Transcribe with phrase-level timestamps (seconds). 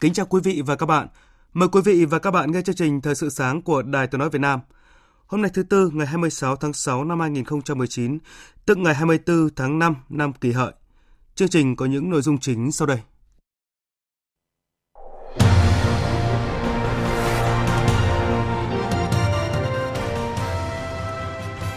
[0.00, 1.08] Kính chào quý vị và các bạn.
[1.52, 4.18] Mời quý vị và các bạn nghe chương trình Thời sự sáng của Đài Tiếng
[4.18, 4.60] nói Việt Nam.
[5.26, 8.18] Hôm nay thứ tư ngày 26 tháng 6 năm 2019,
[8.66, 10.72] tức ngày 24 tháng 5 năm Kỷ Hợi.
[11.34, 12.98] Chương trình có những nội dung chính sau đây.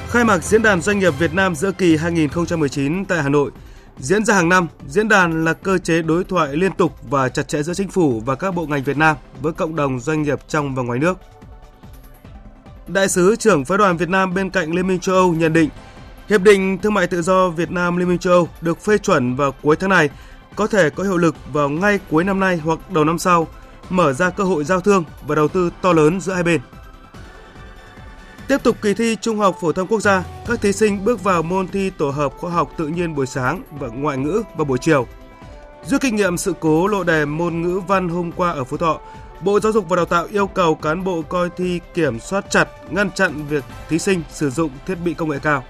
[0.10, 3.52] Khai mạc Diễn đàn Doanh nghiệp Việt Nam giữa kỳ 2019 tại Hà Nội–
[4.04, 7.48] Diễn ra hàng năm, diễn đàn là cơ chế đối thoại liên tục và chặt
[7.48, 10.40] chẽ giữa chính phủ và các bộ ngành Việt Nam với cộng đồng doanh nghiệp
[10.48, 11.18] trong và ngoài nước.
[12.88, 15.70] Đại sứ trưởng phái đoàn Việt Nam bên cạnh Liên minh châu Âu nhận định,
[16.30, 19.36] Hiệp định Thương mại Tự do Việt Nam Liên minh châu Âu được phê chuẩn
[19.36, 20.10] vào cuối tháng này
[20.56, 23.48] có thể có hiệu lực vào ngay cuối năm nay hoặc đầu năm sau,
[23.90, 26.62] mở ra cơ hội giao thương và đầu tư to lớn giữa hai bên.
[28.48, 31.44] Tiếp tục kỳ thi Trung học phổ thông quốc gia, các thí sinh bước vào
[31.44, 34.78] môn thi tổ hợp khoa học tự nhiên buổi sáng và ngoại ngữ vào buổi
[34.78, 35.08] chiều.
[35.86, 39.00] Rút kinh nghiệm sự cố lộ đề môn ngữ văn hôm qua ở Phú Thọ,
[39.42, 42.68] Bộ Giáo dục và Đào tạo yêu cầu cán bộ coi thi kiểm soát chặt,
[42.90, 45.64] ngăn chặn việc thí sinh sử dụng thiết bị công nghệ cao.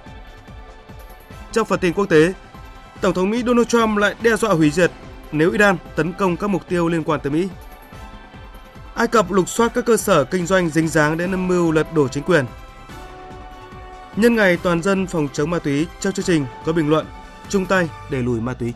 [1.51, 2.33] Trong phần tin quốc tế,
[3.01, 4.91] Tổng thống Mỹ Donald Trump lại đe dọa hủy diệt
[5.31, 7.47] nếu Iran tấn công các mục tiêu liên quan tới Mỹ.
[8.95, 11.93] Ai Cập lục soát các cơ sở kinh doanh dính dáng đến âm mưu lật
[11.93, 12.45] đổ chính quyền.
[14.15, 17.05] Nhân ngày toàn dân phòng chống ma túy, trong chương trình có bình luận
[17.49, 18.73] chung tay đẩy lùi ma túy.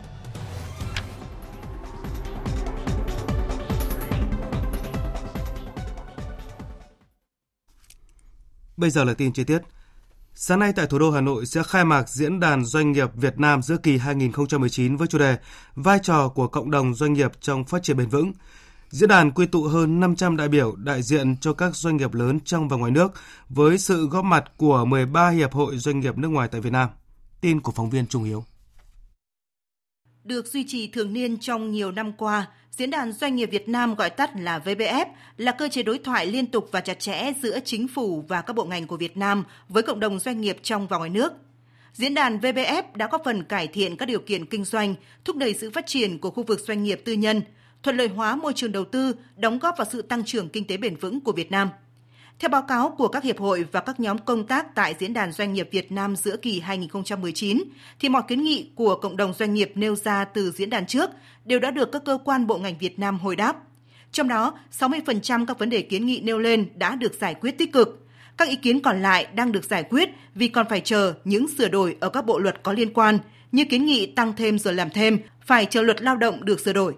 [8.76, 9.58] Bây giờ là tin chi tiết.
[10.34, 13.40] Sáng nay tại thủ đô Hà Nội sẽ khai mạc diễn đàn doanh nghiệp Việt
[13.40, 15.36] Nam giữa kỳ 2019 với chủ đề
[15.74, 18.32] Vai trò của cộng đồng doanh nghiệp trong phát triển bền vững.
[18.90, 22.40] Diễn đàn quy tụ hơn 500 đại biểu đại diện cho các doanh nghiệp lớn
[22.44, 23.12] trong và ngoài nước
[23.48, 26.88] với sự góp mặt của 13 hiệp hội doanh nghiệp nước ngoài tại Việt Nam.
[27.40, 28.44] Tin của phóng viên Trung Hiếu.
[30.24, 33.94] Được duy trì thường niên trong nhiều năm qua, Diễn đàn Doanh nghiệp Việt Nam
[33.94, 35.06] gọi tắt là VBF
[35.36, 38.52] là cơ chế đối thoại liên tục và chặt chẽ giữa chính phủ và các
[38.52, 41.32] bộ ngành của Việt Nam với cộng đồng doanh nghiệp trong và ngoài nước.
[41.92, 44.94] Diễn đàn VBF đã góp phần cải thiện các điều kiện kinh doanh,
[45.24, 47.42] thúc đẩy sự phát triển của khu vực doanh nghiệp tư nhân–
[47.82, 50.76] thuận lợi hóa môi trường đầu tư, đóng góp vào sự tăng trưởng kinh tế
[50.76, 51.68] bền vững của Việt Nam.
[52.38, 55.32] Theo báo cáo của các hiệp hội và các nhóm công tác tại Diễn đàn
[55.32, 57.62] Doanh nghiệp Việt Nam giữa kỳ 2019,
[58.00, 61.10] thì mọi kiến nghị của cộng đồng doanh nghiệp nêu ra từ diễn đàn trước
[61.44, 63.56] đều đã được các cơ quan bộ ngành Việt Nam hồi đáp.
[64.12, 67.72] Trong đó, 60% các vấn đề kiến nghị nêu lên đã được giải quyết tích
[67.72, 68.06] cực.
[68.36, 71.68] Các ý kiến còn lại đang được giải quyết vì còn phải chờ những sửa
[71.68, 73.18] đổi ở các bộ luật có liên quan,
[73.52, 76.72] như kiến nghị tăng thêm giờ làm thêm, phải chờ luật lao động được sửa
[76.72, 76.94] đổi.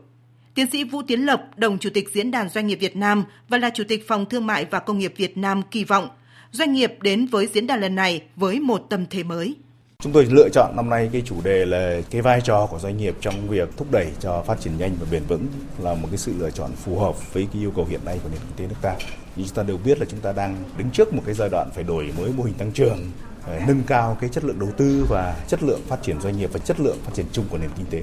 [0.55, 3.59] Tiến sĩ Vũ Tiến Lộc, đồng chủ tịch Diễn đàn Doanh nghiệp Việt Nam và
[3.59, 6.09] là chủ tịch Phòng Thương mại và Công nghiệp Việt Nam kỳ vọng
[6.53, 9.55] doanh nghiệp đến với diễn đàn lần này với một tâm thế mới.
[9.99, 12.97] Chúng tôi lựa chọn năm nay cái chủ đề là cái vai trò của doanh
[12.97, 15.47] nghiệp trong việc thúc đẩy cho phát triển nhanh và bền vững
[15.79, 18.29] là một cái sự lựa chọn phù hợp với cái yêu cầu hiện nay của
[18.33, 18.95] nền kinh tế nước ta.
[19.37, 21.71] Như chúng ta đều biết là chúng ta đang đứng trước một cái giai đoạn
[21.75, 22.99] phải đổi mới mô hình tăng trưởng,
[23.47, 26.51] ờ, nâng cao cái chất lượng đầu tư và chất lượng phát triển doanh nghiệp
[26.53, 28.03] và chất lượng phát triển chung của nền kinh tế.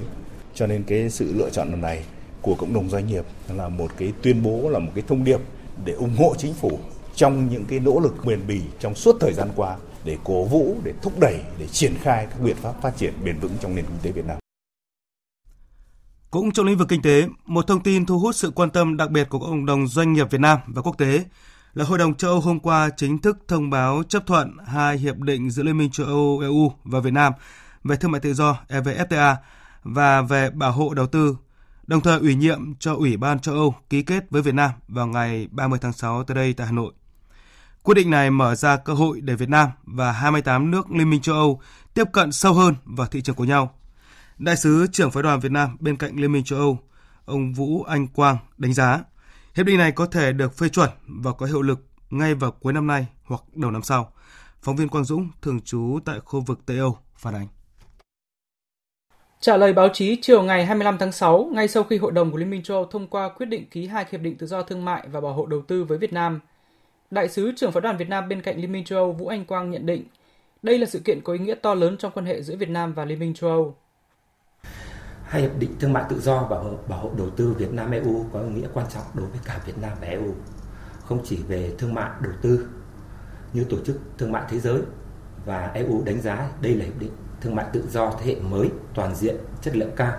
[0.54, 2.02] Cho nên cái sự lựa chọn lần này
[2.48, 5.40] của cộng đồng doanh nghiệp là một cái tuyên bố là một cái thông điệp
[5.84, 6.78] để ủng hộ chính phủ
[7.14, 10.76] trong những cái nỗ lực bền bỉ trong suốt thời gian qua để cố vũ,
[10.84, 13.84] để thúc đẩy, để triển khai các biện pháp phát triển bền vững trong nền
[13.84, 14.38] kinh tế Việt Nam.
[16.30, 19.10] Cũng trong lĩnh vực kinh tế, một thông tin thu hút sự quan tâm đặc
[19.10, 21.24] biệt của cộng đồng doanh nghiệp Việt Nam và quốc tế
[21.74, 25.16] là Hội đồng châu Âu hôm qua chính thức thông báo chấp thuận hai hiệp
[25.16, 27.32] định giữa Liên minh châu Âu EU và Việt Nam
[27.84, 29.34] về thương mại tự do EVFTA
[29.82, 31.36] và về bảo hộ đầu tư
[31.88, 35.06] đồng thời ủy nhiệm cho Ủy ban châu Âu ký kết với Việt Nam vào
[35.06, 36.92] ngày 30 tháng 6 tới đây tại Hà Nội.
[37.82, 41.20] Quyết định này mở ra cơ hội để Việt Nam và 28 nước Liên minh
[41.20, 41.60] châu Âu
[41.94, 43.74] tiếp cận sâu hơn vào thị trường của nhau.
[44.38, 46.78] Đại sứ trưởng phái đoàn Việt Nam bên cạnh Liên minh châu Âu,
[47.24, 49.00] ông Vũ Anh Quang đánh giá
[49.54, 52.72] hiệp định này có thể được phê chuẩn và có hiệu lực ngay vào cuối
[52.72, 54.12] năm nay hoặc đầu năm sau.
[54.62, 57.48] Phóng viên Quang Dũng thường trú tại khu vực Tây Âu phản ánh.
[59.40, 62.38] Trả lời báo chí chiều ngày 25 tháng 6, ngay sau khi Hội đồng của
[62.38, 64.84] Liên minh châu Âu thông qua quyết định ký hai hiệp định tự do thương
[64.84, 66.40] mại và bảo hộ đầu tư với Việt Nam,
[67.10, 69.44] Đại sứ trưởng phái đoàn Việt Nam bên cạnh Liên minh châu Âu Vũ Anh
[69.44, 70.04] Quang nhận định,
[70.62, 72.92] đây là sự kiện có ý nghĩa to lớn trong quan hệ giữa Việt Nam
[72.92, 73.74] và Liên minh châu Âu.
[75.24, 77.90] Hai hiệp định thương mại tự do và bảo, bảo hộ đầu tư Việt Nam
[77.90, 80.34] EU có ý nghĩa quan trọng đối với cả Việt Nam và EU,
[81.04, 82.68] không chỉ về thương mại đầu tư
[83.52, 84.80] như tổ chức thương mại thế giới
[85.46, 88.70] và EU đánh giá đây là hiệp định thương mại tự do thế hệ mới,
[88.94, 90.16] toàn diện, chất lượng cao,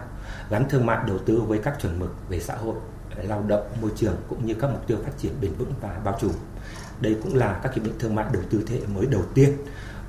[0.49, 2.75] gắn thương mại đầu tư với các chuẩn mực về xã hội,
[3.23, 6.17] lao động, môi trường cũng như các mục tiêu phát triển bền vững và bao
[6.21, 6.31] trùm.
[7.01, 9.57] Đây cũng là các hiệp định thương mại đầu tư thế hệ mới đầu tiên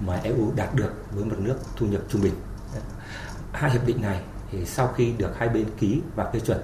[0.00, 2.34] mà EU đạt được với một nước thu nhập trung bình.
[3.52, 6.58] Hai hiệp định này thì sau khi được hai bên ký và phê chuẩn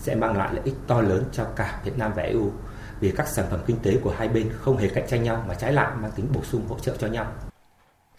[0.00, 2.50] sẽ mang lại lợi ích to lớn cho cả Việt Nam và EU
[3.00, 5.54] vì các sản phẩm kinh tế của hai bên không hề cạnh tranh nhau mà
[5.54, 7.26] trái lại mang tính bổ sung hỗ trợ cho nhau.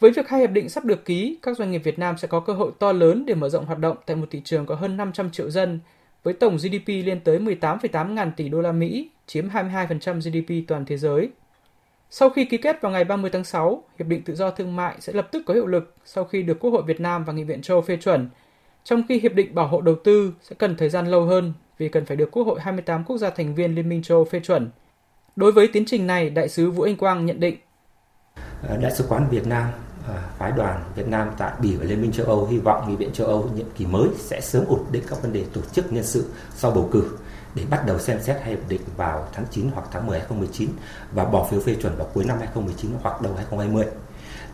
[0.01, 2.39] Với việc hai hiệp định sắp được ký, các doanh nghiệp Việt Nam sẽ có
[2.39, 4.98] cơ hội to lớn để mở rộng hoạt động tại một thị trường có hơn
[4.98, 5.80] 500 triệu dân,
[6.24, 10.86] với tổng GDP lên tới 18,8 ngàn tỷ đô la Mỹ, chiếm 22% GDP toàn
[10.86, 11.30] thế giới.
[12.09, 14.95] Sau khi ký kết vào ngày 30 tháng 6, Hiệp định Tự do Thương mại
[15.00, 17.44] sẽ lập tức có hiệu lực sau khi được Quốc hội Việt Nam và Nghị
[17.44, 18.30] viện châu phê chuẩn,
[18.83, 21.89] trong khi Hiệp định Bảo hộ Đầu tư sẽ cần thời gian lâu hơn vì
[21.89, 24.69] cần phải được Quốc hội 28 quốc gia thành viên Liên minh châu phê chuẩn.
[25.36, 27.57] Đối với tiến trình này, Đại sứ Vũ Anh Quang nhận định.
[28.81, 29.69] Đại sứ quán Việt Nam
[30.38, 33.13] phái đoàn Việt Nam tại Bỉ và Liên minh châu Âu hy vọng Nghị viện
[33.13, 36.03] châu Âu nhiệm kỳ mới sẽ sớm ổn định các vấn đề tổ chức nhân
[36.03, 36.25] sự
[36.56, 37.03] sau bầu cử
[37.56, 40.69] để bắt đầu xem xét hay hiệp định vào tháng 9 hoặc tháng 10 2019
[41.12, 43.86] và bỏ phiếu phê chuẩn vào cuối năm 2019 hoặc đầu 2020.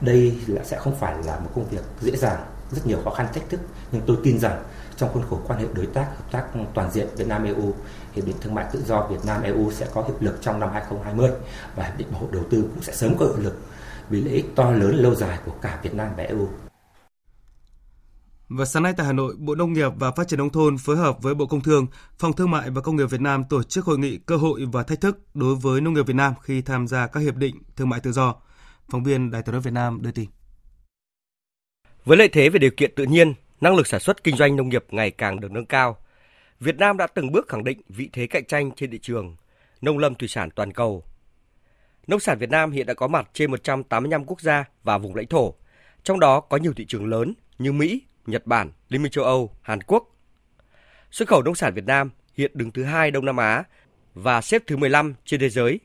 [0.02, 3.28] Đây là sẽ không phải là một công việc dễ dàng, rất nhiều khó khăn
[3.34, 3.60] thách thức,
[3.92, 4.64] nhưng tôi tin rằng
[4.98, 6.44] trong khuôn khổ quan hệ đối tác hợp tác
[6.74, 7.74] toàn diện Việt Nam EU,
[8.14, 10.70] hiệp định thương mại tự do Việt Nam EU sẽ có hiệu lực trong năm
[10.74, 11.32] 2020
[11.76, 13.58] và hiệp định bảo hộ đầu tư cũng sẽ sớm có hiệu lực
[14.10, 16.50] vì lợi ích to lớn lâu dài của cả Việt Nam và EU.
[18.50, 20.98] Và sáng nay tại Hà Nội, Bộ Nông nghiệp và Phát triển Nông thôn phối
[20.98, 21.88] hợp với Bộ Công Thương,
[22.18, 24.84] Phòng Thương mại và Công nghiệp Việt Nam tổ chức hội nghị cơ hội và
[24.84, 27.90] thách thức đối với nông nghiệp Việt Nam khi tham gia các hiệp định thương
[27.90, 28.36] mại tự do.
[28.90, 30.30] Phóng viên Đài tiếng nói Việt Nam đưa tin.
[32.06, 34.70] Với lợi thế về điều kiện tự nhiên, năng lực sản xuất kinh doanh nông
[34.70, 35.98] nghiệp ngày càng được nâng cao,
[36.60, 39.36] Việt Nam đã từng bước khẳng định vị thế cạnh tranh trên thị trường
[39.82, 41.04] nông lâm thủy sản toàn cầu
[42.08, 45.28] Nông sản Việt Nam hiện đã có mặt trên 185 quốc gia và vùng lãnh
[45.28, 45.54] thổ,
[46.04, 49.52] trong đó có nhiều thị trường lớn như Mỹ, Nhật Bản, Liên minh châu Âu,
[49.62, 50.16] Hàn Quốc.
[51.12, 53.64] Xuất khẩu nông sản Việt Nam hiện đứng thứ hai Đông Nam Á
[54.14, 55.80] và xếp thứ 15 trên thế giới,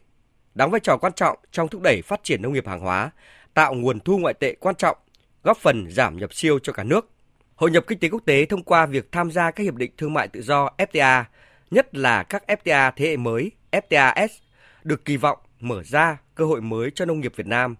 [0.54, 3.10] đóng vai trò quan trọng trong thúc đẩy phát triển nông nghiệp hàng hóa,
[3.54, 4.96] tạo nguồn thu ngoại tệ quan trọng,
[5.42, 7.10] góp phần giảm nhập siêu cho cả nước.
[7.54, 10.14] Hội nhập kinh tế quốc tế thông qua việc tham gia các hiệp định thương
[10.14, 11.24] mại tự do FTA,
[11.70, 14.28] nhất là các FTA thế hệ mới FTAs,
[14.84, 17.74] được kỳ vọng mở ra cơ hội mới cho nông nghiệp Việt Nam,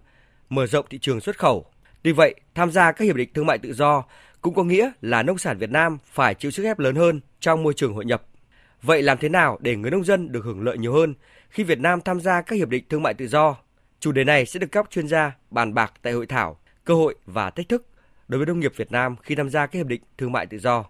[0.49, 1.65] mở rộng thị trường xuất khẩu.
[2.03, 4.03] Tuy vậy, tham gia các hiệp định thương mại tự do
[4.41, 7.63] cũng có nghĩa là nông sản Việt Nam phải chịu sức ép lớn hơn trong
[7.63, 8.23] môi trường hội nhập.
[8.81, 11.13] Vậy làm thế nào để người nông dân được hưởng lợi nhiều hơn
[11.49, 13.55] khi Việt Nam tham gia các hiệp định thương mại tự do?
[13.99, 17.15] Chủ đề này sẽ được các chuyên gia bàn bạc tại hội thảo Cơ hội
[17.25, 17.87] và thách thức
[18.27, 20.59] đối với nông nghiệp Việt Nam khi tham gia các hiệp định thương mại tự
[20.59, 20.85] do.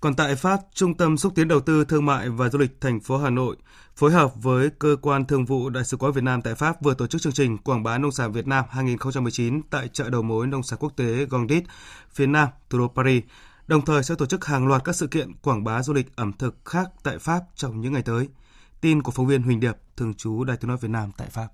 [0.00, 3.00] Còn tại Pháp, Trung tâm xúc tiến đầu tư thương mại và du lịch thành
[3.00, 3.56] phố Hà Nội
[3.96, 6.94] phối hợp với cơ quan thương vụ Đại sứ quán Việt Nam tại Pháp vừa
[6.94, 10.46] tổ chức chương trình quảng bá nông sản Việt Nam 2019 tại chợ đầu mối
[10.46, 11.64] nông sản quốc tế Gondit,
[12.12, 13.24] phía Nam, thủ đô Paris.
[13.66, 16.32] Đồng thời sẽ tổ chức hàng loạt các sự kiện quảng bá du lịch ẩm
[16.32, 18.28] thực khác tại Pháp trong những ngày tới.
[18.80, 21.48] Tin của phóng viên Huỳnh Điệp, thường trú Đài tiếng nói Việt Nam tại Pháp.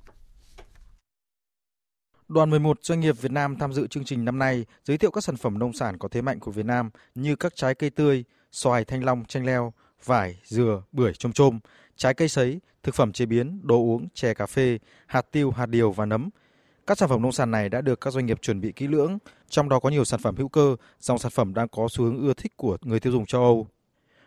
[2.29, 5.25] Đoàn 11 doanh nghiệp Việt Nam tham dự chương trình năm nay giới thiệu các
[5.25, 8.25] sản phẩm nông sản có thế mạnh của Việt Nam như các trái cây tươi,
[8.53, 9.73] xoài, thanh long, chanh leo,
[10.05, 11.59] vải, dừa, bưởi, chôm chôm,
[11.97, 15.67] trái cây sấy, thực phẩm chế biến, đồ uống, chè cà phê, hạt tiêu, hạt
[15.67, 16.31] điều và nấm.
[16.87, 19.19] Các sản phẩm nông sản này đã được các doanh nghiệp chuẩn bị kỹ lưỡng,
[19.49, 22.19] trong đó có nhiều sản phẩm hữu cơ, dòng sản phẩm đang có xu hướng
[22.19, 23.69] ưa thích của người tiêu dùng châu Âu.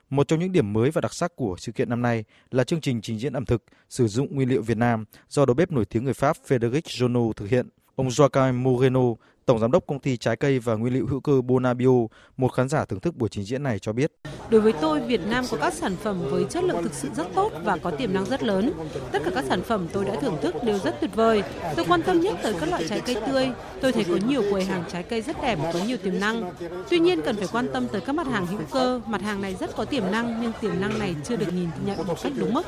[0.10, 2.82] Một trong những điểm mới và đặc sắc của sự kiện năm nay là chương
[2.82, 5.86] trình trình diễn ẩm thực sử dụng nguyên liệu Việt Nam do đầu bếp nổi
[5.86, 7.70] tiếng người Pháp Frédéric Jonot thực hiện.
[8.00, 9.02] Ông Joaquim Moreno,
[9.46, 11.90] Tổng Giám đốc Công ty Trái cây và Nguyên liệu hữu cơ Bonabio,
[12.38, 14.12] một khán giả thưởng thức buổi trình diễn này cho biết.
[14.50, 17.28] Đối với tôi, Việt Nam có các sản phẩm với chất lượng thực sự rất
[17.36, 18.72] tốt và có tiềm năng rất lớn.
[19.12, 21.44] Tất cả các sản phẩm tôi đã thưởng thức đều rất tuyệt vời.
[21.76, 23.50] Tôi quan tâm nhất tới các loại trái cây tươi.
[23.82, 26.52] Tôi thấy có nhiều quầy hàng trái cây rất đẹp, có nhiều tiềm năng.
[26.90, 29.02] Tuy nhiên cần phải quan tâm tới các mặt hàng hữu cơ.
[29.08, 32.08] Mặt hàng này rất có tiềm năng nhưng tiềm năng này chưa được nhìn nhận
[32.08, 32.64] một cách đúng mức.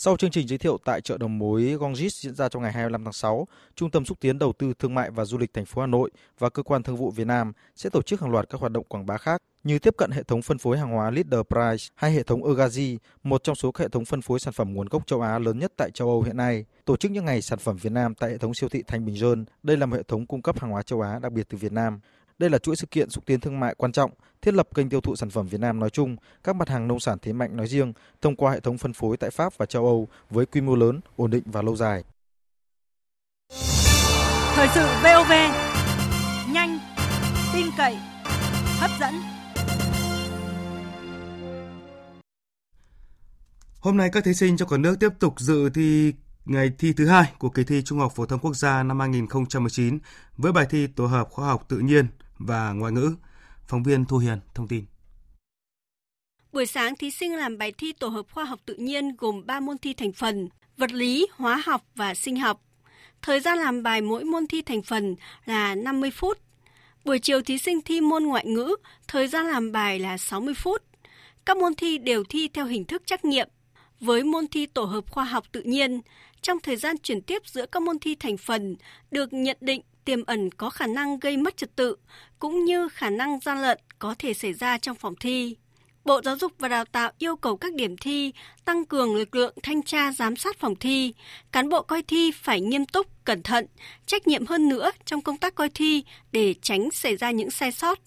[0.00, 3.04] Sau chương trình giới thiệu tại chợ đầu mối Gongjis diễn ra trong ngày 25
[3.04, 5.80] tháng 6, Trung tâm xúc tiến đầu tư thương mại và du lịch thành phố
[5.80, 8.60] Hà Nội và cơ quan thương vụ Việt Nam sẽ tổ chức hàng loạt các
[8.60, 11.40] hoạt động quảng bá khác như tiếp cận hệ thống phân phối hàng hóa Leader
[11.48, 14.74] Price hay hệ thống Ergazi, một trong số các hệ thống phân phối sản phẩm
[14.74, 17.42] nguồn gốc châu Á lớn nhất tại châu Âu hiện nay, tổ chức những ngày
[17.42, 19.44] sản phẩm Việt Nam tại hệ thống siêu thị Thanh Bình Dơn.
[19.62, 21.72] Đây là một hệ thống cung cấp hàng hóa châu Á đặc biệt từ Việt
[21.72, 22.00] Nam.
[22.38, 24.10] Đây là chuỗi sự kiện xúc tiến thương mại quan trọng,
[24.42, 27.00] thiết lập kênh tiêu thụ sản phẩm Việt Nam nói chung, các mặt hàng nông
[27.00, 29.86] sản thế mạnh nói riêng thông qua hệ thống phân phối tại Pháp và châu
[29.86, 32.04] Âu với quy mô lớn, ổn định và lâu dài.
[34.54, 35.32] Thời sự VOV,
[36.52, 36.78] nhanh,
[37.54, 37.96] tin cậy,
[38.78, 39.14] hấp dẫn.
[43.80, 46.12] Hôm nay các thí sinh trong cả nước tiếp tục dự thi
[46.44, 49.98] ngày thi thứ hai của kỳ thi Trung học phổ thông quốc gia năm 2019
[50.36, 52.06] với bài thi tổ hợp khoa học tự nhiên
[52.38, 53.16] và ngoại ngữ.
[53.66, 54.84] Phóng viên Thu Hiền thông tin.
[56.52, 59.60] Buổi sáng, thí sinh làm bài thi tổ hợp khoa học tự nhiên gồm 3
[59.60, 62.62] môn thi thành phần, vật lý, hóa học và sinh học.
[63.22, 66.38] Thời gian làm bài mỗi môn thi thành phần là 50 phút.
[67.04, 68.76] Buổi chiều thí sinh thi môn ngoại ngữ,
[69.08, 70.82] thời gian làm bài là 60 phút.
[71.46, 73.48] Các môn thi đều thi theo hình thức trắc nghiệm.
[74.00, 76.00] Với môn thi tổ hợp khoa học tự nhiên,
[76.42, 78.76] trong thời gian chuyển tiếp giữa các môn thi thành phần
[79.10, 81.96] được nhận định tiềm ẩn có khả năng gây mất trật tự
[82.38, 85.56] cũng như khả năng gian lận có thể xảy ra trong phòng thi.
[86.04, 88.32] Bộ Giáo dục và Đào tạo yêu cầu các điểm thi
[88.64, 91.14] tăng cường lực lượng thanh tra giám sát phòng thi,
[91.52, 93.66] cán bộ coi thi phải nghiêm túc, cẩn thận,
[94.06, 97.72] trách nhiệm hơn nữa trong công tác coi thi để tránh xảy ra những sai
[97.72, 97.98] sót.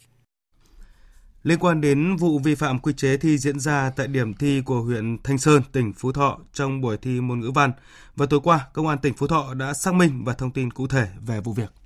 [1.44, 4.82] Liên quan đến vụ vi phạm quy chế thi diễn ra tại điểm thi của
[4.82, 7.72] huyện Thanh Sơn, tỉnh Phú Thọ trong buổi thi môn ngữ văn,
[8.16, 10.88] và tối qua, Công an tỉnh Phú Thọ đã xác minh và thông tin cụ
[10.88, 11.81] thể về vụ việc.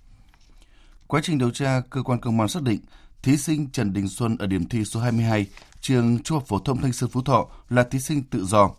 [1.07, 2.79] Quá trình điều tra, cơ quan công an xác định
[3.23, 5.45] thí sinh Trần Đình Xuân ở điểm thi số 22,
[5.81, 8.69] trường Trung học phổ thông Thanh Sơn Phú Thọ là thí sinh tự do,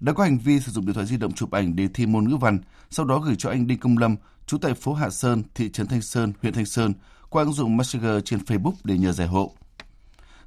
[0.00, 2.28] đã có hành vi sử dụng điện thoại di động chụp ảnh để thi môn
[2.28, 2.58] ngữ văn,
[2.90, 5.86] sau đó gửi cho anh Đinh Công Lâm, trú tại phố Hạ Sơn, thị trấn
[5.86, 6.92] Thanh Sơn, huyện Thanh Sơn,
[7.28, 9.54] qua ứng dụng Messenger trên Facebook để nhờ giải hộ.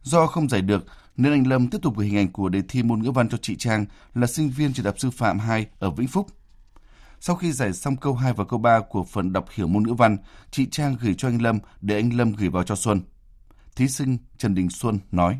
[0.04, 0.86] Do không giải được,
[1.18, 3.38] nên anh Lâm tiếp tục gửi hình ảnh của đề thi môn ngữ văn cho
[3.42, 3.86] chị Trang
[4.16, 6.28] là sinh viên trường đại học sư phạm 2 ở Vĩnh Phúc.
[7.25, 9.94] Sau khi giải xong câu 2 và câu 3 của phần đọc hiểu môn ngữ
[9.94, 10.18] văn,
[10.51, 13.01] chị Trang gửi cho anh Lâm để anh Lâm gửi vào cho Xuân.
[13.75, 15.39] Thí sinh Trần Đình Xuân nói.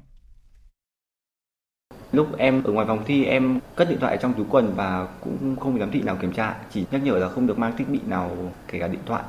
[2.12, 5.56] Lúc em ở ngoài phòng thi em cất điện thoại trong túi quần và cũng
[5.60, 8.00] không giám thị nào kiểm tra, chỉ nhắc nhở là không được mang thiết bị
[8.06, 9.24] nào kể cả điện thoại.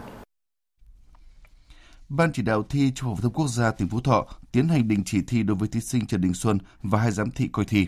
[2.09, 4.89] Ban chỉ đạo thi Trung học phổ thông quốc gia tỉnh Phú Thọ tiến hành
[4.89, 7.65] đình chỉ thi đối với thí sinh Trần Đình Xuân và hai giám thị coi
[7.65, 7.87] thi.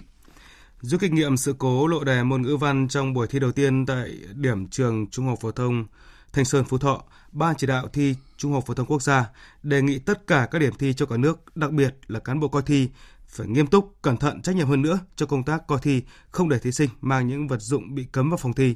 [0.87, 3.87] Rút kinh nghiệm sự cố lộ đề môn ngữ văn trong buổi thi đầu tiên
[3.87, 5.87] tại điểm trường Trung học phổ thông
[6.33, 7.03] Thanh Sơn Phú Thọ,
[7.33, 9.31] Ban chỉ đạo thi Trung học phổ thông quốc gia
[9.63, 12.49] đề nghị tất cả các điểm thi cho cả nước, đặc biệt là cán bộ
[12.49, 12.89] coi thi
[13.27, 16.49] phải nghiêm túc, cẩn thận, trách nhiệm hơn nữa cho công tác coi thi, không
[16.49, 18.75] để thí sinh mang những vật dụng bị cấm vào phòng thi.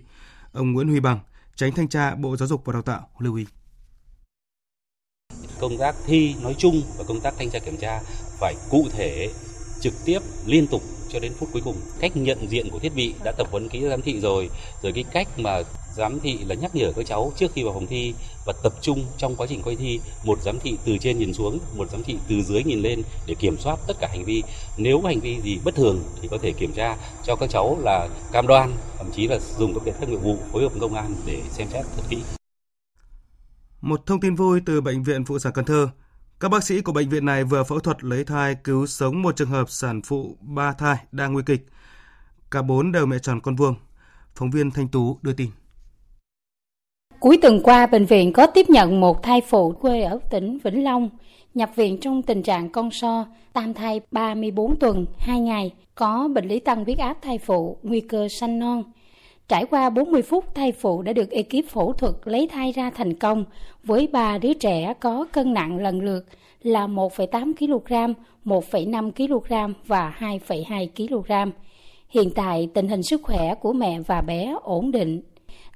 [0.53, 1.19] Ông Nguyễn Huy Bằng,
[1.57, 3.47] tránh thanh tra Bộ Giáo dục và Đào tạo lưu ý
[5.61, 8.01] công tác thi nói chung và công tác thanh tra kiểm tra
[8.39, 9.33] phải cụ thể
[9.81, 11.77] trực tiếp liên tục cho đến phút cuối cùng.
[12.01, 14.51] Cách nhận diện của thiết bị đã tập huấn kỹ giám thị rồi
[14.83, 15.63] rồi cái cách mà
[15.97, 18.15] giám thị là nhắc nhở các cháu trước khi vào phòng thi
[18.47, 20.01] và tập trung trong quá trình coi thi.
[20.25, 23.35] Một giám thị từ trên nhìn xuống, một giám thị từ dưới nhìn lên để
[23.35, 24.43] kiểm soát tất cả hành vi.
[24.79, 28.09] Nếu hành vi gì bất thường thì có thể kiểm tra cho các cháu là
[28.33, 30.95] cam đoan, thậm chí là dùng các biện pháp nghiệp vụ phối hợp với công
[30.95, 32.19] an để xem xét thật kỹ.
[33.81, 35.89] Một thông tin vui từ Bệnh viện Phụ sản Cần Thơ.
[36.41, 39.37] Các bác sĩ của bệnh viện này vừa phẫu thuật lấy thai cứu sống một
[39.37, 41.67] trường hợp sản phụ ba thai đang nguy kịch.
[42.51, 43.75] Cả bốn đều mẹ tròn con vuông.
[44.35, 45.51] Phóng viên Thanh Tú đưa tin.
[47.21, 50.85] Cuối tuần qua, bệnh viện có tiếp nhận một thai phụ quê ở tỉnh Vĩnh
[50.85, 51.11] Long,
[51.55, 56.49] nhập viện trong tình trạng con so, tam thai 34 tuần, 2 ngày, có bệnh
[56.49, 58.83] lý tăng huyết áp thai phụ, nguy cơ sanh non–
[59.51, 63.15] Trải qua 40 phút, thai phụ đã được ekip phẫu thuật lấy thai ra thành
[63.15, 63.45] công
[63.85, 66.25] với ba đứa trẻ có cân nặng lần lượt
[66.63, 68.15] là 1,8 kg,
[68.45, 71.51] 1,5 kg và 2,2 kg.
[72.09, 75.23] Hiện tại, tình hình sức khỏe của mẹ và bé ổn định.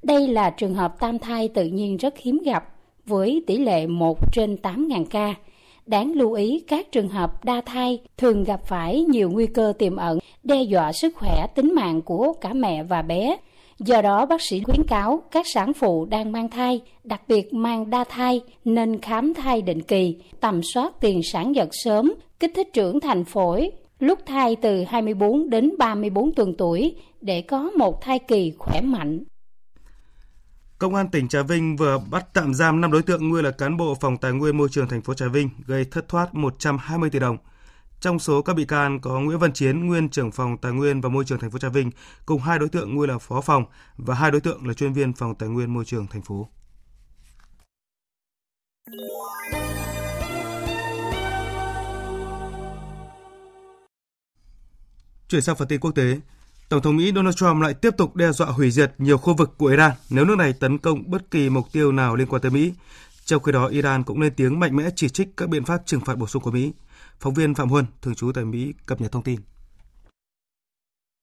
[0.03, 2.65] Đây là trường hợp tam thai tự nhiên rất hiếm gặp,
[3.07, 5.35] với tỷ lệ 1 trên 8.000 ca.
[5.87, 9.97] Đáng lưu ý, các trường hợp đa thai thường gặp phải nhiều nguy cơ tiềm
[9.97, 13.37] ẩn, đe dọa sức khỏe tính mạng của cả mẹ và bé.
[13.79, 17.91] Do đó, bác sĩ khuyến cáo các sản phụ đang mang thai, đặc biệt mang
[17.91, 22.69] đa thai, nên khám thai định kỳ, tầm soát tiền sản giật sớm, kích thích
[22.73, 28.19] trưởng thành phổi, lúc thai từ 24 đến 34 tuần tuổi để có một thai
[28.19, 29.25] kỳ khỏe mạnh.
[30.79, 33.77] Công an tỉnh Trà Vinh vừa bắt tạm giam 5 đối tượng nguyên là cán
[33.77, 37.19] bộ phòng tài nguyên môi trường thành phố Trà Vinh gây thất thoát 120 tỷ
[37.19, 37.37] đồng.
[38.05, 41.09] Trong số các bị can có Nguyễn Văn Chiến, nguyên trưởng phòng Tài nguyên và
[41.09, 41.91] Môi trường thành phố Trà Vinh,
[42.27, 43.65] cùng hai đối tượng nguyên là phó phòng
[43.97, 46.49] và hai đối tượng là chuyên viên phòng Tài nguyên Môi trường thành phố.
[55.29, 56.21] Chuyển sang phần tin quốc tế,
[56.69, 59.55] Tổng thống Mỹ Donald Trump lại tiếp tục đe dọa hủy diệt nhiều khu vực
[59.59, 62.51] của Iran nếu nước này tấn công bất kỳ mục tiêu nào liên quan tới
[62.51, 62.73] Mỹ,
[63.25, 66.01] Trong khi đó, Iran cũng lên tiếng mạnh mẽ chỉ trích các biện pháp trừng
[66.01, 66.73] phạt bổ sung của Mỹ.
[67.21, 69.41] Phóng viên Phạm Huân, thường trú tại Mỹ, cập nhật thông tin.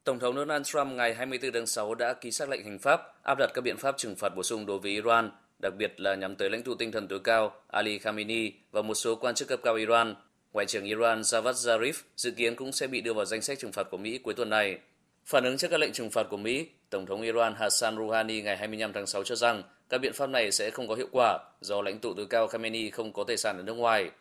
[0.03, 3.38] Tổng thống Donald Trump ngày 24 tháng 6 đã ký xác lệnh hành pháp áp
[3.39, 6.36] đặt các biện pháp trừng phạt bổ sung đối với Iran, đặc biệt là nhắm
[6.36, 9.60] tới lãnh tụ tinh thần tối cao Ali Khamenei và một số quan chức cấp
[9.63, 10.15] cao Iran.
[10.53, 13.71] Ngoại trưởng Iran Javad Zarif dự kiến cũng sẽ bị đưa vào danh sách trừng
[13.71, 14.79] phạt của Mỹ cuối tuần này.
[15.25, 18.57] Phản ứng trước các lệnh trừng phạt của Mỹ, Tổng thống Iran Hassan Rouhani ngày
[18.57, 21.81] 25 tháng 6 cho rằng các biện pháp này sẽ không có hiệu quả do
[21.81, 24.12] lãnh tụ tối cao Khamenei không có tài sản ở nước ngoài.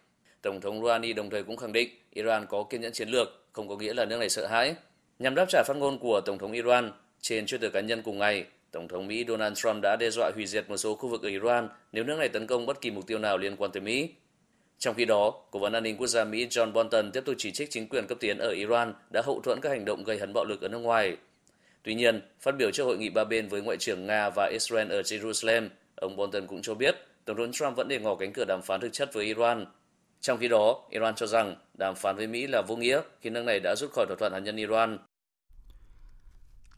[0.43, 3.69] Tổng thống Rouhani đồng thời cũng khẳng định Iran có kiên nhẫn chiến lược, không
[3.69, 4.75] có nghĩa là nước này sợ hãi.
[5.19, 8.45] Nhằm đáp trả phát ngôn của Tổng thống Iran, trên Twitter cá nhân cùng ngày,
[8.71, 11.29] Tổng thống Mỹ Donald Trump đã đe dọa hủy diệt một số khu vực ở
[11.29, 14.09] Iran nếu nước này tấn công bất kỳ mục tiêu nào liên quan tới Mỹ.
[14.79, 17.53] Trong khi đó, Cố vấn an ninh quốc gia Mỹ John Bolton tiếp tục chỉ
[17.53, 20.33] trích chính quyền cấp tiến ở Iran đã hậu thuẫn các hành động gây hấn
[20.33, 21.17] bạo lực ở nước ngoài.
[21.83, 24.93] Tuy nhiên, phát biểu trước hội nghị ba bên với Ngoại trưởng Nga và Israel
[24.93, 28.45] ở Jerusalem, ông Bolton cũng cho biết Tổng thống Trump vẫn để ngỏ cánh cửa
[28.45, 29.67] đàm phán thực chất với Iran.
[30.21, 33.43] Trong khi đó, Iran cho rằng đàm phán với Mỹ là vô nghĩa khi nước
[33.43, 34.99] này đã rút khỏi thỏa thuận hạt nhân Iran.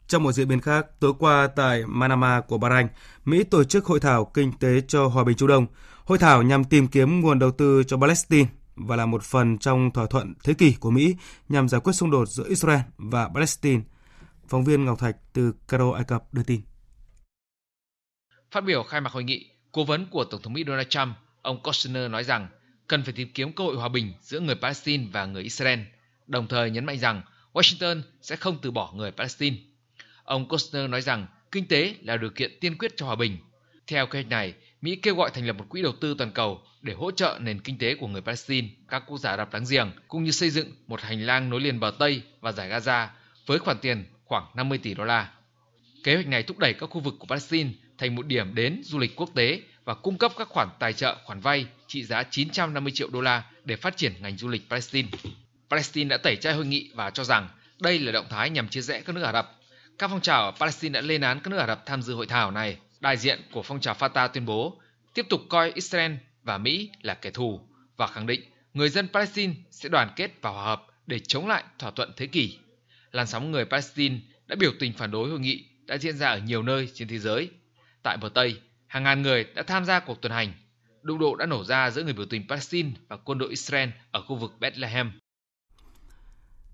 [0.07, 2.87] Trong một diễn biến khác, tối qua tại Manama của Bahrain,
[3.25, 5.65] Mỹ tổ chức hội thảo kinh tế cho hòa bình Trung Đông.
[6.05, 9.91] Hội thảo nhằm tìm kiếm nguồn đầu tư cho Palestine và là một phần trong
[9.91, 11.15] thỏa thuận thế kỷ của Mỹ
[11.49, 13.81] nhằm giải quyết xung đột giữa Israel và Palestine.
[14.47, 16.61] Phóng viên Ngọc Thạch từ Cairo, Ai Cập đưa tin.
[18.51, 21.63] Phát biểu khai mạc hội nghị, cố vấn của Tổng thống Mỹ Donald Trump, ông
[21.63, 22.47] Kushner nói rằng
[22.93, 25.79] cần phải tìm kiếm cơ hội hòa bình giữa người Palestine và người Israel,
[26.27, 27.21] đồng thời nhấn mạnh rằng
[27.53, 29.57] Washington sẽ không từ bỏ người Palestine.
[30.23, 33.37] Ông Kushner nói rằng kinh tế là điều kiện tiên quyết cho hòa bình.
[33.87, 36.61] Theo kế hoạch này, Mỹ kêu gọi thành lập một quỹ đầu tư toàn cầu
[36.81, 39.65] để hỗ trợ nền kinh tế của người Palestine, các quốc gia Ả Rập láng
[39.69, 43.07] giềng, cũng như xây dựng một hành lang nối liền bờ Tây và giải Gaza
[43.45, 45.31] với khoản tiền khoảng 50 tỷ đô la.
[46.03, 48.99] Kế hoạch này thúc đẩy các khu vực của Palestine thành một điểm đến du
[48.99, 52.91] lịch quốc tế và cung cấp các khoản tài trợ, khoản vay trị giá 950
[52.95, 55.09] triệu đô la để phát triển ngành du lịch Palestine.
[55.69, 58.81] Palestine đã tẩy chay hội nghị và cho rằng đây là động thái nhằm chia
[58.81, 59.59] rẽ các nước Ả Rập.
[59.97, 62.27] Các phong trào ở Palestine đã lên án các nước Ả Rập tham dự hội
[62.27, 62.77] thảo này.
[62.99, 64.81] Đại diện của phong trào Fatah tuyên bố
[65.13, 66.11] tiếp tục coi Israel
[66.43, 67.61] và Mỹ là kẻ thù
[67.97, 68.41] và khẳng định
[68.73, 72.27] người dân Palestine sẽ đoàn kết và hòa hợp để chống lại thỏa thuận thế
[72.27, 72.57] kỷ.
[73.11, 76.37] Làn sóng người Palestine đã biểu tình phản đối hội nghị đã diễn ra ở
[76.37, 77.49] nhiều nơi trên thế giới.
[78.03, 78.61] Tại bờ Tây,
[78.93, 80.53] hàng ngàn người đã tham gia cuộc tuần hành.
[81.01, 84.21] Đụng độ đã nổ ra giữa người biểu tình Palestine và quân đội Israel ở
[84.27, 85.11] khu vực Bethlehem.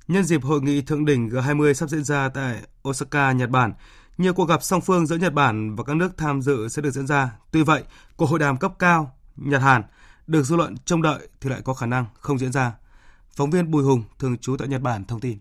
[0.07, 3.73] Nhân dịp hội nghị thượng đỉnh G20 sắp diễn ra tại Osaka, Nhật Bản,
[4.17, 6.91] nhiều cuộc gặp song phương giữa Nhật Bản và các nước tham dự sẽ được
[6.91, 7.31] diễn ra.
[7.51, 7.83] Tuy vậy,
[8.17, 9.83] cuộc hội đàm cấp cao Nhật Hàn
[10.27, 12.73] được dư luận trông đợi thì lại có khả năng không diễn ra.
[13.35, 15.37] Phóng viên Bùi Hùng thường trú tại Nhật Bản thông tin.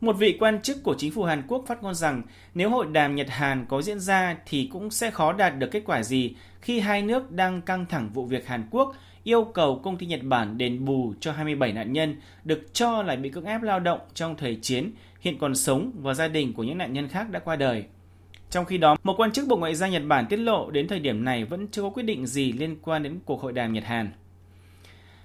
[0.00, 2.22] Một vị quan chức của chính phủ Hàn Quốc phát ngôn rằng
[2.54, 5.82] nếu hội đàm Nhật Hàn có diễn ra thì cũng sẽ khó đạt được kết
[5.86, 9.96] quả gì khi hai nước đang căng thẳng vụ việc Hàn Quốc yêu cầu công
[9.96, 13.62] ty Nhật Bản đền bù cho 27 nạn nhân được cho là bị cưỡng ép
[13.62, 17.08] lao động trong thời chiến, hiện còn sống và gia đình của những nạn nhân
[17.08, 17.84] khác đã qua đời.
[18.50, 20.98] Trong khi đó, một quan chức Bộ Ngoại giao Nhật Bản tiết lộ đến thời
[20.98, 23.84] điểm này vẫn chưa có quyết định gì liên quan đến cuộc hội đàm Nhật
[23.84, 24.10] Hàn.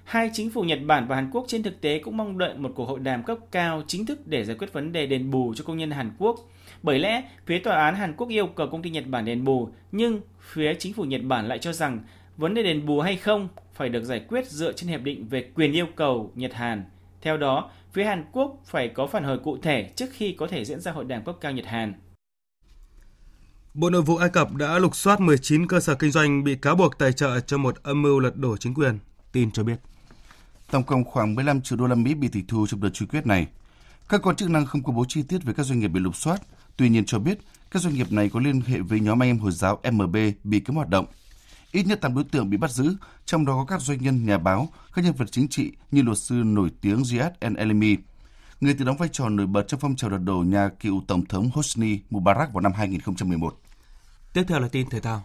[0.04, 2.72] Hai chính phủ Nhật Bản và Hàn Quốc trên thực tế cũng mong đợi một
[2.74, 5.64] cuộc hội đàm cấp cao chính thức để giải quyết vấn đề đền bù cho
[5.64, 6.40] công nhân Hàn Quốc.
[6.82, 9.68] Bởi lẽ, phía tòa án Hàn Quốc yêu cầu công ty Nhật Bản đền bù,
[9.92, 12.00] nhưng phía chính phủ Nhật Bản lại cho rằng
[12.36, 15.50] vấn đề đền bù hay không phải được giải quyết dựa trên hiệp định về
[15.54, 16.84] quyền yêu cầu Nhật Hàn.
[17.20, 20.64] Theo đó, phía Hàn Quốc phải có phản hồi cụ thể trước khi có thể
[20.64, 21.94] diễn ra hội đàm cấp cao Nhật Hàn.
[23.74, 26.76] Bộ Nội vụ Ai Cập đã lục soát 19 cơ sở kinh doanh bị cáo
[26.76, 28.98] buộc tài trợ cho một âm mưu lật đổ chính quyền,
[29.32, 29.76] tin cho biết.
[30.72, 33.26] Tổng cộng khoảng 15 triệu đô la Mỹ bị tịch thu trong đợt truy quét
[33.26, 33.46] này.
[34.08, 36.16] Các quan chức năng không công bố chi tiết về các doanh nghiệp bị lục
[36.16, 36.42] soát,
[36.76, 37.38] tuy nhiên cho biết
[37.70, 40.60] các doanh nghiệp này có liên hệ với nhóm anh em Hồi giáo MB bị
[40.60, 41.06] cấm hoạt động.
[41.72, 44.38] Ít nhất 8 đối tượng bị bắt giữ, trong đó có các doanh nhân, nhà
[44.38, 47.96] báo, các nhân vật chính trị như luật sư nổi tiếng Ziad El Elmi,
[48.60, 51.26] người từng đóng vai trò nổi bật trong phong trào lật đổ nhà cựu tổng
[51.26, 53.60] thống Hosni Mubarak vào năm 2011.
[54.32, 55.24] Tiếp theo là tin thể thao.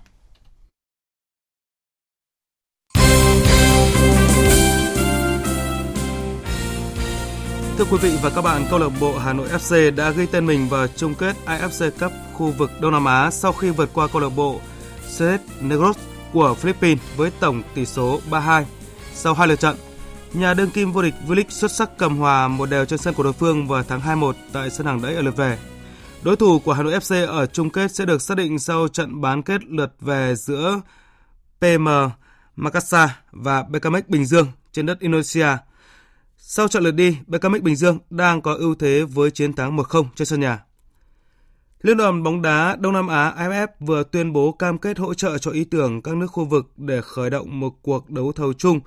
[7.77, 10.45] Thưa quý vị và các bạn, câu lạc bộ Hà Nội FC đã ghi tên
[10.45, 14.07] mình vào chung kết AFC Cup khu vực Đông Nam Á sau khi vượt qua
[14.07, 14.59] câu lạc bộ
[15.17, 15.97] CS Negros
[16.33, 18.63] của Philippines với tổng tỷ số 3-2
[19.13, 19.75] sau hai lượt trận.
[20.33, 23.23] Nhà đương kim vô địch V-League xuất sắc cầm hòa một đều trên sân của
[23.23, 25.57] đối phương vào tháng 2-1 tại sân hàng đẫy ở lượt về.
[26.21, 29.21] Đối thủ của Hà Nội FC ở chung kết sẽ được xác định sau trận
[29.21, 30.81] bán kết lượt về giữa
[31.61, 31.87] PM
[32.55, 35.47] Makassar và BKMX Bình Dương trên đất Indonesia.
[36.49, 40.05] Sau trận lượt đi, BKMX Bình Dương đang có ưu thế với chiến thắng 1-0
[40.15, 40.63] trên sân nhà.
[41.81, 45.37] Liên đoàn bóng đá Đông Nam Á AFF vừa tuyên bố cam kết hỗ trợ
[45.37, 48.79] cho ý tưởng các nước khu vực để khởi động một cuộc đấu thầu chung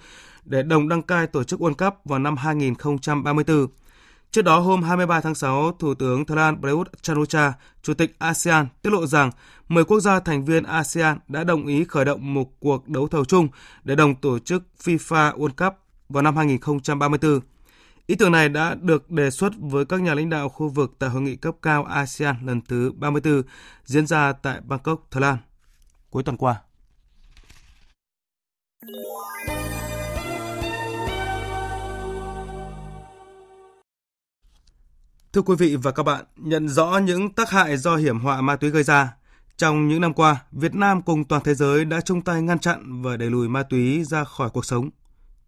[0.45, 3.67] để đồng đăng cai tổ chức World Cup vào năm 2034.
[4.31, 8.67] Trước đó hôm 23 tháng 6, Thủ tướng Thái Lan Prayut Chan-o-cha, Chủ tịch ASEAN
[8.83, 9.31] tiết lộ rằng
[9.69, 13.25] 10 quốc gia thành viên ASEAN đã đồng ý khởi động một cuộc đấu thầu
[13.25, 13.49] chung
[13.85, 15.75] để đồng tổ chức FIFA World Cup
[16.11, 17.41] vào năm 2034.
[18.07, 21.11] Ý tưởng này đã được đề xuất với các nhà lãnh đạo khu vực tại
[21.11, 23.43] hội nghị cấp cao ASEAN lần thứ 34
[23.85, 25.37] diễn ra tại Bangkok, Thái Lan
[26.11, 26.63] cuối tuần qua.
[35.33, 38.57] Thưa quý vị và các bạn, nhận rõ những tác hại do hiểm họa ma
[38.57, 39.17] túy gây ra,
[39.57, 43.03] trong những năm qua, Việt Nam cùng toàn thế giới đã chung tay ngăn chặn
[43.03, 44.91] và đẩy lùi ma túy ra khỏi cuộc sống.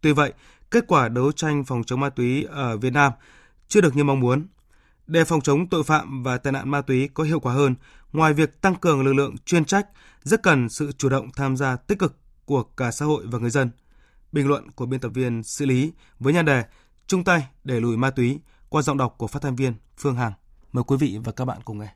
[0.02, 0.32] Tuy vậy,
[0.70, 3.12] kết quả đấu tranh phòng chống ma túy ở Việt Nam
[3.68, 4.46] chưa được như mong muốn.
[5.06, 7.74] Để phòng chống tội phạm và tai nạn ma túy có hiệu quả hơn,
[8.12, 9.86] ngoài việc tăng cường lực lượng chuyên trách,
[10.22, 13.50] rất cần sự chủ động tham gia tích cực của cả xã hội và người
[13.50, 13.70] dân.
[14.32, 16.64] Bình luận của biên tập viên xử lý với nhan đề
[17.06, 20.32] chung tay đẩy lùi ma túy qua giọng đọc của phát thanh viên Phương Hằng.
[20.72, 21.94] Mời quý vị và các bạn cùng nghe.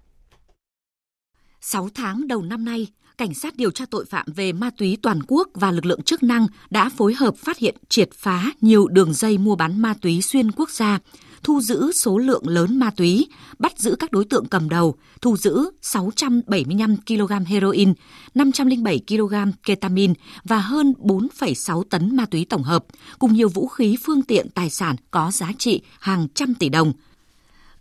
[1.61, 2.87] 6 tháng đầu năm nay,
[3.19, 6.23] Cảnh sát điều tra tội phạm về ma túy toàn quốc và lực lượng chức
[6.23, 10.23] năng đã phối hợp phát hiện triệt phá nhiều đường dây mua bán ma túy
[10.23, 10.99] xuyên quốc gia,
[11.43, 13.27] thu giữ số lượng lớn ma túy,
[13.59, 17.93] bắt giữ các đối tượng cầm đầu, thu giữ 675 kg heroin,
[18.35, 19.35] 507 kg
[19.67, 20.15] ketamine
[20.45, 22.85] và hơn 4,6 tấn ma túy tổng hợp,
[23.19, 26.93] cùng nhiều vũ khí phương tiện tài sản có giá trị hàng trăm tỷ đồng–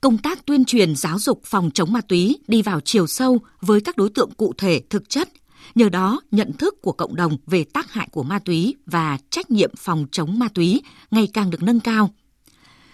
[0.05, 3.81] công tác tuyên truyền giáo dục phòng chống ma túy đi vào chiều sâu với
[3.81, 5.29] các đối tượng cụ thể thực chất.
[5.75, 9.51] Nhờ đó, nhận thức của cộng đồng về tác hại của ma túy và trách
[9.51, 12.13] nhiệm phòng chống ma túy ngày càng được nâng cao.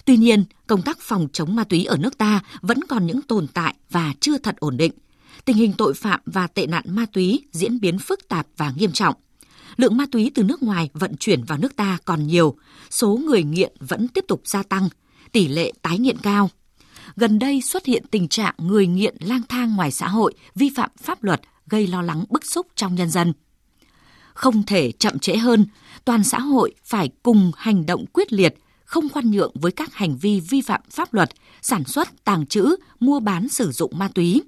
[0.06, 3.47] Tuy nhiên, công tác phòng chống ma túy ở nước ta vẫn còn những tồn
[3.47, 4.91] tại và chưa thật ổn định.
[5.45, 8.91] Tình hình tội phạm và tệ nạn ma túy diễn biến phức tạp và nghiêm
[8.91, 9.15] trọng.
[9.78, 12.56] Lượng ma túy từ nước ngoài vận chuyển vào nước ta còn nhiều,
[12.89, 14.89] số người nghiện vẫn tiếp tục gia tăng,
[15.32, 16.50] tỷ lệ tái nghiện cao–
[17.15, 20.89] gần đây xuất hiện tình trạng người nghiện lang thang ngoài xã hội, vi phạm
[20.97, 23.34] pháp luật, gây lo lắng bức xúc trong nhân dân.
[24.34, 25.65] Không thể chậm trễ hơn,
[26.06, 30.17] toàn xã hội phải cùng hành động quyết liệt, không khoan nhượng với các hành
[30.17, 31.30] vi vi phạm pháp luật,
[31.62, 34.41] sản xuất, tàng trữ, mua bán sử dụng ma túy.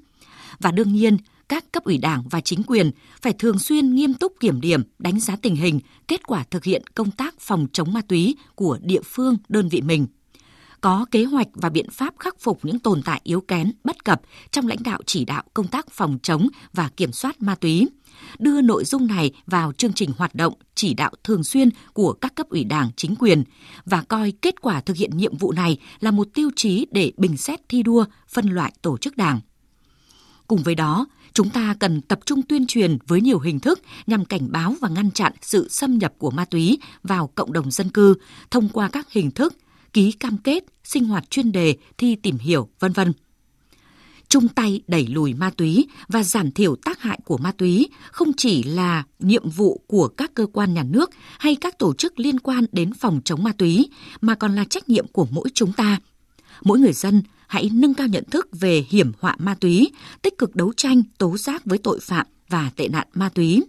[0.59, 1.17] Và đương nhiên,
[1.49, 5.19] các cấp ủy đảng và chính quyền phải thường xuyên nghiêm túc kiểm điểm, đánh
[5.19, 9.01] giá tình hình, kết quả thực hiện công tác phòng chống ma túy của địa
[9.03, 10.07] phương, đơn vị mình
[10.83, 14.21] có kế hoạch và biện pháp khắc phục những tồn tại yếu kém, bất cập
[14.51, 17.87] trong lãnh đạo chỉ đạo công tác phòng chống và kiểm soát ma túy.
[18.39, 22.35] Đưa nội dung này vào chương trình hoạt động chỉ đạo thường xuyên của các
[22.35, 23.43] cấp ủy đảng chính quyền
[23.85, 27.37] và coi kết quả thực hiện nhiệm vụ này là một tiêu chí để bình
[27.37, 29.39] xét thi đua phân loại tổ chức đảng.
[30.47, 34.25] Cùng với đó chúng ta cần tập trung tuyên truyền với nhiều hình thức nhằm
[34.25, 37.89] cảnh báo và ngăn chặn sự xâm nhập của ma túy vào cộng đồng dân
[37.89, 38.15] cư
[38.51, 39.53] thông qua các hình thức
[39.93, 43.13] ký cam kết, sinh hoạt chuyên đề, thi tìm hiểu, vân vân.
[44.27, 48.31] Chung tay đẩy lùi ma túy và giảm thiểu tác hại của ma túy không
[48.37, 52.39] chỉ là nhiệm vụ của các cơ quan nhà nước hay các tổ chức liên
[52.39, 53.89] quan đến phòng chống ma túy,
[54.21, 55.99] mà còn là trách nhiệm của mỗi chúng ta.
[56.61, 60.55] Mỗi người dân hãy nâng cao nhận thức về hiểm họa ma túy, tích cực
[60.55, 63.63] đấu tranh, tố giác với tội phạm và tệ nạn ma túy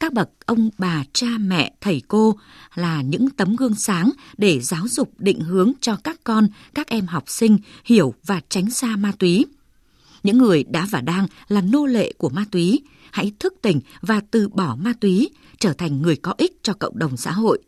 [0.00, 2.38] các bậc ông bà, cha, mẹ, thầy cô
[2.74, 7.06] là những tấm gương sáng để giáo dục định hướng cho các con, các em
[7.06, 9.46] học sinh hiểu và tránh xa ma túy.
[10.22, 14.20] Những người đã và đang là nô lệ của ma túy, hãy thức tỉnh và
[14.30, 17.62] từ bỏ ma túy, trở thành người có ích cho cộng đồng xã hội.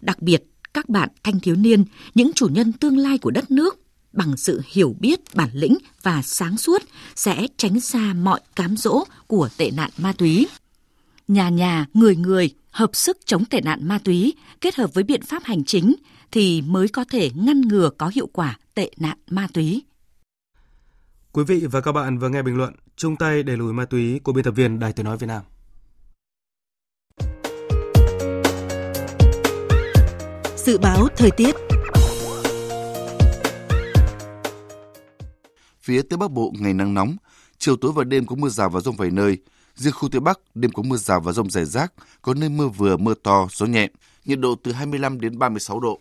[0.00, 1.84] Đặc biệt, các bạn thanh thiếu niên,
[2.14, 3.80] những chủ nhân tương lai của đất nước,
[4.12, 6.82] bằng sự hiểu biết, bản lĩnh và sáng suốt
[7.14, 10.46] sẽ tránh xa mọi cám dỗ của tệ nạn ma túy
[11.28, 15.22] nhà nhà, người người hợp sức chống tệ nạn ma túy kết hợp với biện
[15.22, 15.94] pháp hành chính
[16.30, 19.82] thì mới có thể ngăn ngừa có hiệu quả tệ nạn ma túy.
[21.32, 24.20] Quý vị và các bạn vừa nghe bình luận chung tay đẩy lùi ma túy
[24.24, 25.42] của biên tập viên Đài Tiếng nói Việt Nam.
[30.56, 31.54] Dự báo thời tiết
[35.80, 37.16] Phía Tây Bắc Bộ ngày nắng nóng,
[37.58, 39.38] chiều tối và đêm có mưa rào và rông vài nơi,
[39.78, 42.68] Riêng khu Tây Bắc, đêm có mưa rào và rông rải rác, có nơi mưa
[42.68, 43.88] vừa mưa to, gió nhẹ,
[44.24, 46.00] nhiệt độ từ 25 đến 36 độ.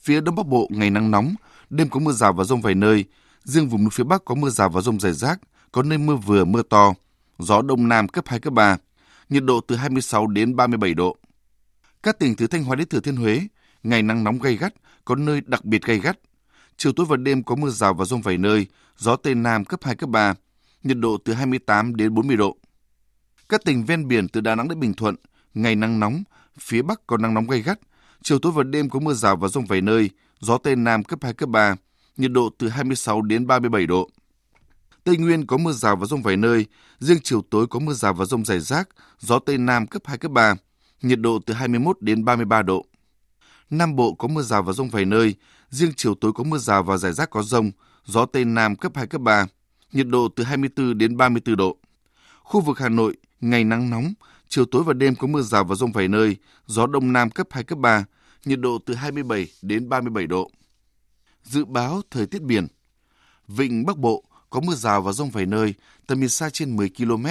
[0.00, 1.34] Phía Đông Bắc Bộ ngày nắng nóng,
[1.70, 3.04] đêm có mưa rào và rông vài nơi.
[3.44, 5.40] Riêng vùng núi phía Bắc có mưa rào và rông rải rác,
[5.72, 6.94] có nơi mưa vừa mưa to,
[7.38, 8.76] gió Đông Nam cấp 2, cấp 3,
[9.28, 11.16] nhiệt độ từ 26 đến 37 độ.
[12.02, 13.40] Các tỉnh từ Thanh Hóa đến Thừa Thiên Huế,
[13.82, 16.18] ngày nắng nóng gay gắt, có nơi đặc biệt gay gắt.
[16.76, 19.80] Chiều tối và đêm có mưa rào và rông vài nơi, gió Tây Nam cấp
[19.82, 20.34] 2, cấp 3,
[20.82, 22.56] nhiệt độ từ 28 đến 40 độ.
[23.52, 25.14] Các tỉnh ven biển từ Đà Nẵng đến Bình Thuận,
[25.54, 26.22] ngày nắng nóng,
[26.58, 27.78] phía Bắc có nắng nóng gay gắt,
[28.22, 30.10] chiều tối và đêm có mưa rào và rông vài nơi,
[30.40, 31.76] gió Tây Nam cấp 2, cấp 3,
[32.16, 34.10] nhiệt độ từ 26 đến 37 độ.
[35.04, 36.66] Tây Nguyên có mưa rào và rông vài nơi,
[36.98, 38.88] riêng chiều tối có mưa rào và rông rải rác,
[39.18, 40.54] gió Tây Nam cấp 2, cấp 3,
[41.02, 42.86] nhiệt độ từ 21 đến 33 độ.
[43.70, 45.34] Nam Bộ có mưa rào và rông vài nơi,
[45.70, 47.70] riêng chiều tối có mưa rào và rải rác có rông,
[48.04, 49.46] gió Tây Nam cấp 2, cấp 3,
[49.92, 51.76] nhiệt độ từ 24 đến 34 độ.
[52.42, 54.12] Khu vực Hà Nội, ngày nắng nóng,
[54.48, 57.46] chiều tối và đêm có mưa rào và rông vài nơi, gió Đông Nam cấp
[57.50, 58.04] 2, cấp 3,
[58.44, 60.50] nhiệt độ từ 27 đến 37 độ.
[61.42, 62.66] Dự báo thời tiết biển
[63.48, 65.74] Vịnh Bắc Bộ có mưa rào và rông vài nơi,
[66.06, 67.26] tầm nhìn xa trên 10 km,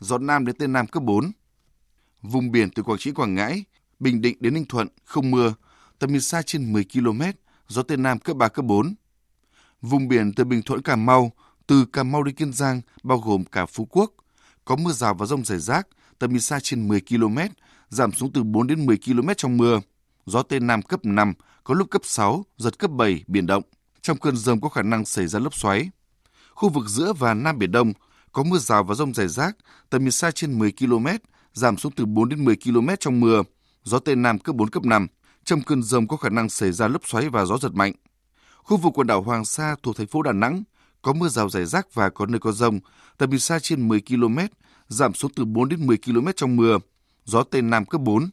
[0.00, 1.32] gió Nam đến Tây Nam cấp 4.
[2.22, 3.64] Vùng biển từ Quảng Trị Quảng Ngãi,
[4.00, 5.54] Bình Định đến Ninh Thuận không mưa,
[5.98, 7.22] tầm nhìn xa trên 10 km,
[7.68, 8.94] gió Tây Nam cấp 3, cấp 4.
[9.82, 11.32] Vùng biển từ Bình Thuận Cà Mau,
[11.66, 14.12] từ Cà Mau đến Kiên Giang, bao gồm cả Phú Quốc,
[14.64, 17.38] có mưa rào và rông rải rác, tầm nhìn xa trên 10 km,
[17.88, 19.80] giảm xuống từ 4 đến 10 km trong mưa.
[20.26, 21.32] Gió Tây Nam cấp 5,
[21.64, 23.62] có lúc cấp 6, giật cấp 7, biển động.
[24.02, 25.90] Trong cơn rông có khả năng xảy ra lốc xoáy.
[26.54, 27.92] Khu vực giữa và Nam Biển Đông
[28.32, 29.56] có mưa rào và rông rải rác,
[29.90, 31.06] tầm nhìn xa trên 10 km,
[31.52, 33.42] giảm xuống từ 4 đến 10 km trong mưa.
[33.84, 35.06] Gió Tây Nam cấp 4, cấp 5.
[35.44, 37.92] Trong cơn rông có khả năng xảy ra lốc xoáy và gió giật mạnh.
[38.56, 40.62] Khu vực quần đảo Hoàng Sa thuộc thành phố Đà Nẵng
[41.04, 42.80] có mưa rào rải rác và có nơi có rông,
[43.18, 44.38] tầm nhìn xa trên 10 km,
[44.88, 46.78] giảm xuống từ 4 đến 10 km trong mưa,
[47.24, 48.30] gió Tây Nam cấp 4.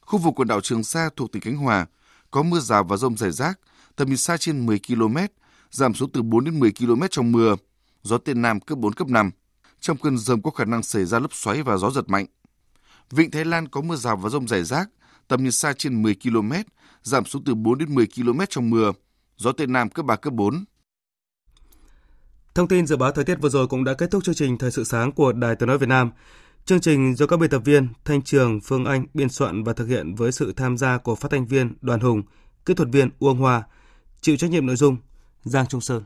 [0.00, 1.86] Khu vực quần đảo Trường Sa thuộc tỉnh Khánh Hòa
[2.30, 3.60] có mưa rào và rông rải rác,
[3.96, 5.16] tầm nhìn xa trên 10 km,
[5.70, 7.56] giảm xuống từ 4 đến 10 km trong mưa,
[8.02, 9.30] gió Tây Nam cấp 4, cấp 5.
[9.80, 12.26] Trong cơn rông có khả năng xảy ra lốc xoáy và gió giật mạnh.
[13.10, 14.88] Vịnh Thái Lan có mưa rào và rông rải rác,
[15.28, 16.52] tầm nhìn xa trên 10 km,
[17.02, 18.92] giảm xuống từ 4 đến 10 km trong mưa,
[19.36, 20.64] gió Tây Nam cấp 3, cấp 4.
[22.58, 24.70] Thông tin dự báo thời tiết vừa rồi cũng đã kết thúc chương trình Thời
[24.70, 26.10] sự sáng của Đài Tiếng Nói Việt Nam.
[26.64, 29.86] Chương trình do các biên tập viên Thanh Trường, Phương Anh biên soạn và thực
[29.88, 32.22] hiện với sự tham gia của phát thanh viên Đoàn Hùng,
[32.66, 33.62] kỹ thuật viên Uông Hòa,
[34.20, 34.96] chịu trách nhiệm nội dung
[35.44, 36.02] Giang Trung Sơn.